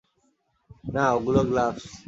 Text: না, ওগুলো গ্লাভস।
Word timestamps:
না, 0.93 1.03
ওগুলো 1.15 1.41
গ্লাভস। 1.49 1.83